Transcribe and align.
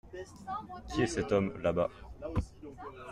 Qui 0.91 1.03
est 1.03 1.05
cet 1.05 1.31
homme, 1.31 1.53
là-bas? 1.61 1.91